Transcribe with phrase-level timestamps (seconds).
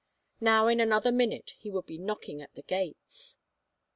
[0.39, 3.37] Now in another minute he would be knocking at the gates!